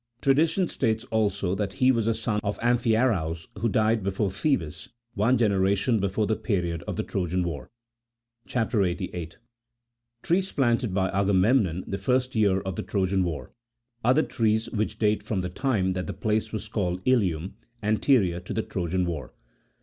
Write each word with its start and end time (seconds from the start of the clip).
Tradition 0.19 0.67
states 0.67 1.03
also 1.11 1.53
that 1.53 1.73
he 1.73 1.91
was 1.91 2.07
a 2.07 2.15
son 2.15 2.39
of 2.43 2.57
Amphi 2.59 2.95
araus, 2.97 3.47
who 3.59 3.69
died 3.69 4.01
before 4.01 4.31
Thebes, 4.31 4.89
one 5.13 5.37
generation 5.37 5.99
before 5.99 6.25
the 6.25 6.35
period 6.35 6.83
of 6.87 6.95
the 6.95 7.03
Trojan 7.03 7.43
war. 7.43 7.69
CHAP. 8.47 8.73
88. 8.73 9.37
TEEES 10.23 10.51
PLANTED 10.53 10.91
BY 10.95 11.09
AGAMEMNON 11.13 11.83
THE 11.85 11.97
ETEST 11.99 12.33
YEAE 12.33 12.61
OF 12.65 12.75
THE 12.75 12.81
TEOJAN 12.83 13.23
WAE: 13.23 13.45
OTHER 14.03 14.23
TEEES 14.23 14.71
WHICH 14.71 14.97
DATE 14.97 15.21
FROM 15.21 15.41
THE 15.41 15.49
TIME 15.49 15.93
THAT 15.93 16.07
THE 16.07 16.13
PLACE 16.13 16.51
WAS 16.51 16.67
CALLED 16.67 17.03
ILIUM, 17.05 17.53
ANTERIOR 17.83 18.39
TO 18.39 18.53
THE 18.55 18.63
TEOJAN 18.63 19.05
WAR. 19.05 19.33